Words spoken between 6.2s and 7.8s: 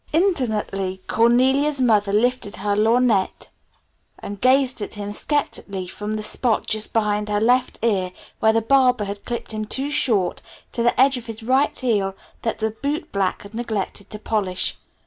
spot just behind his left